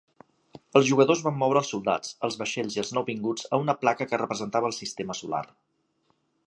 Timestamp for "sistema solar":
4.83-5.45